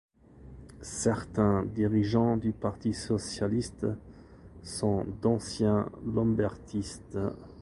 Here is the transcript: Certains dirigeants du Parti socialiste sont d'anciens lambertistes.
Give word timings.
Certains 0.81 1.63
dirigeants 1.63 2.35
du 2.35 2.53
Parti 2.53 2.91
socialiste 2.91 3.85
sont 4.63 5.05
d'anciens 5.21 5.91
lambertistes. 6.15 7.19